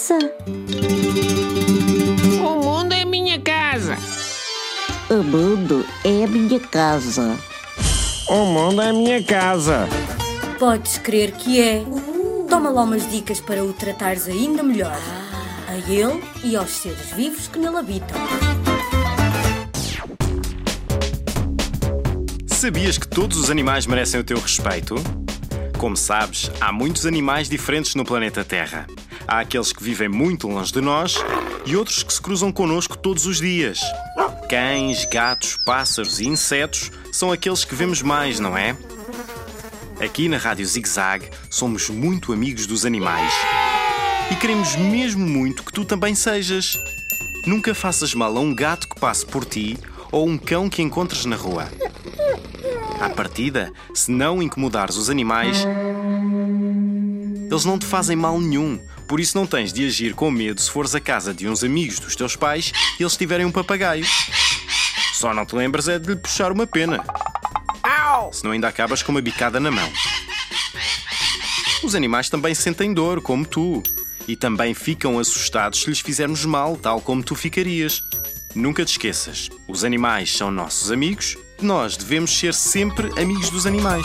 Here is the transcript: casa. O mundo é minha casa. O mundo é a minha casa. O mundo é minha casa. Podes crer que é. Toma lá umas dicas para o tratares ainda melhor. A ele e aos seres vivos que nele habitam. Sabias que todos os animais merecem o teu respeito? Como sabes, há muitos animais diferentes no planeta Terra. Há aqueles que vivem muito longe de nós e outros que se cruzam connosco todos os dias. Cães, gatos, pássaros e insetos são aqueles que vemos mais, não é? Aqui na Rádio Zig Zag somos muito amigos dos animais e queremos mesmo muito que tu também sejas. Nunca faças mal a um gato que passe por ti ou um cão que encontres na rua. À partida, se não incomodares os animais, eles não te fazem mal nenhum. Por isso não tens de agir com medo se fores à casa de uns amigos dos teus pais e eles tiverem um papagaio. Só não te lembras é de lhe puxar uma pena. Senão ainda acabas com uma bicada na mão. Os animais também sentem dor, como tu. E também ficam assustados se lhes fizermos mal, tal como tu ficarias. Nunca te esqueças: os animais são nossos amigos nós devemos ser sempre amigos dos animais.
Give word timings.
casa. 0.00 0.32
O 2.42 2.62
mundo 2.64 2.94
é 2.94 3.04
minha 3.04 3.38
casa. 3.38 3.98
O 5.10 5.22
mundo 5.22 5.84
é 6.04 6.24
a 6.24 6.26
minha 6.26 6.58
casa. 6.58 7.36
O 8.28 8.46
mundo 8.46 8.80
é 8.80 8.92
minha 8.92 9.22
casa. 9.22 9.86
Podes 10.58 10.96
crer 10.96 11.32
que 11.32 11.60
é. 11.60 11.84
Toma 12.48 12.70
lá 12.70 12.82
umas 12.82 13.10
dicas 13.10 13.40
para 13.40 13.62
o 13.62 13.74
tratares 13.74 14.26
ainda 14.26 14.62
melhor. 14.62 14.98
A 15.68 15.76
ele 15.90 16.24
e 16.42 16.56
aos 16.56 16.70
seres 16.70 17.12
vivos 17.14 17.46
que 17.46 17.58
nele 17.58 17.76
habitam. 17.76 18.18
Sabias 22.46 22.96
que 22.96 23.06
todos 23.06 23.36
os 23.36 23.50
animais 23.50 23.86
merecem 23.86 24.18
o 24.18 24.24
teu 24.24 24.38
respeito? 24.38 24.94
Como 25.80 25.96
sabes, 25.96 26.50
há 26.60 26.70
muitos 26.70 27.06
animais 27.06 27.48
diferentes 27.48 27.94
no 27.94 28.04
planeta 28.04 28.44
Terra. 28.44 28.86
Há 29.26 29.40
aqueles 29.40 29.72
que 29.72 29.82
vivem 29.82 30.10
muito 30.10 30.46
longe 30.46 30.70
de 30.70 30.80
nós 30.82 31.14
e 31.64 31.74
outros 31.74 32.02
que 32.02 32.12
se 32.12 32.20
cruzam 32.20 32.52
connosco 32.52 32.98
todos 32.98 33.24
os 33.24 33.38
dias. 33.38 33.80
Cães, 34.46 35.06
gatos, 35.06 35.56
pássaros 35.64 36.20
e 36.20 36.28
insetos 36.28 36.92
são 37.10 37.32
aqueles 37.32 37.64
que 37.64 37.74
vemos 37.74 38.02
mais, 38.02 38.38
não 38.38 38.58
é? 38.58 38.76
Aqui 39.98 40.28
na 40.28 40.36
Rádio 40.36 40.66
Zig 40.66 40.86
Zag 40.86 41.26
somos 41.48 41.88
muito 41.88 42.34
amigos 42.34 42.66
dos 42.66 42.84
animais 42.84 43.32
e 44.30 44.36
queremos 44.36 44.76
mesmo 44.76 45.26
muito 45.26 45.62
que 45.62 45.72
tu 45.72 45.86
também 45.86 46.14
sejas. 46.14 46.78
Nunca 47.46 47.74
faças 47.74 48.14
mal 48.14 48.36
a 48.36 48.40
um 48.40 48.54
gato 48.54 48.86
que 48.86 49.00
passe 49.00 49.24
por 49.24 49.46
ti 49.46 49.78
ou 50.12 50.28
um 50.28 50.36
cão 50.36 50.68
que 50.68 50.82
encontres 50.82 51.24
na 51.24 51.36
rua. 51.36 51.70
À 53.00 53.08
partida, 53.08 53.72
se 53.94 54.10
não 54.10 54.42
incomodares 54.42 54.96
os 54.96 55.08
animais, 55.08 55.66
eles 57.50 57.64
não 57.64 57.78
te 57.78 57.86
fazem 57.86 58.14
mal 58.14 58.38
nenhum. 58.38 58.78
Por 59.08 59.18
isso 59.18 59.38
não 59.38 59.46
tens 59.46 59.72
de 59.72 59.86
agir 59.86 60.14
com 60.14 60.30
medo 60.30 60.60
se 60.60 60.70
fores 60.70 60.94
à 60.94 61.00
casa 61.00 61.32
de 61.32 61.48
uns 61.48 61.64
amigos 61.64 61.98
dos 61.98 62.14
teus 62.14 62.36
pais 62.36 62.72
e 62.98 63.02
eles 63.02 63.16
tiverem 63.16 63.46
um 63.46 63.50
papagaio. 63.50 64.04
Só 65.14 65.32
não 65.32 65.46
te 65.46 65.56
lembras 65.56 65.88
é 65.88 65.98
de 65.98 66.10
lhe 66.10 66.16
puxar 66.16 66.52
uma 66.52 66.66
pena. 66.66 67.02
Senão 68.32 68.52
ainda 68.52 68.68
acabas 68.68 69.02
com 69.02 69.12
uma 69.12 69.22
bicada 69.22 69.58
na 69.58 69.70
mão. 69.70 69.90
Os 71.82 71.94
animais 71.94 72.28
também 72.28 72.54
sentem 72.54 72.92
dor, 72.92 73.22
como 73.22 73.46
tu. 73.46 73.82
E 74.28 74.36
também 74.36 74.74
ficam 74.74 75.18
assustados 75.18 75.80
se 75.80 75.88
lhes 75.88 76.00
fizermos 76.00 76.44
mal, 76.44 76.76
tal 76.76 77.00
como 77.00 77.22
tu 77.22 77.34
ficarias. 77.34 78.04
Nunca 78.54 78.84
te 78.84 78.90
esqueças: 78.90 79.48
os 79.66 79.84
animais 79.84 80.36
são 80.36 80.50
nossos 80.50 80.92
amigos 80.92 81.36
nós 81.64 81.96
devemos 81.96 82.36
ser 82.38 82.54
sempre 82.54 83.10
amigos 83.20 83.50
dos 83.50 83.66
animais. 83.66 84.04